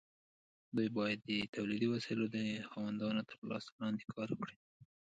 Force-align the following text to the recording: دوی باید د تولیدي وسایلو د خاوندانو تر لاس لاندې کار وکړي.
دوی 0.75 0.89
باید 0.97 1.19
د 1.29 1.31
تولیدي 1.55 1.87
وسایلو 1.89 2.25
د 2.35 2.37
خاوندانو 2.69 3.21
تر 3.29 3.39
لاس 3.49 3.65
لاندې 3.79 4.03
کار 4.13 4.27
وکړي. 4.31 4.55